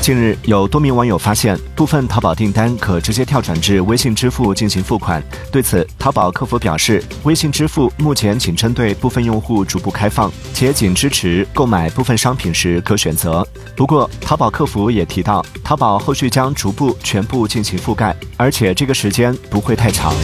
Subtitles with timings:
[0.00, 5.22] 近日有多名网友发现部分淘宝订单可直接跳转至微信支付进行付款。
[5.52, 13.46] 对此淘宝客服表示微信支付目前仅针对部分用户逐步开放且仅支持购买部分商品时可选择。
[13.76, 20.14] 不过淘宝客服也提到淘宝后续将逐步全部进行覆盖而且这个时间不会太长。